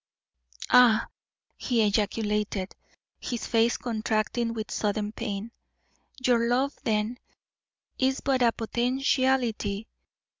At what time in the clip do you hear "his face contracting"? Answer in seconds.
3.19-4.51